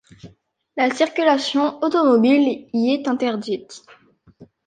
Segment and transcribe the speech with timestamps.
[0.77, 3.83] La circulation automobile y est interdite.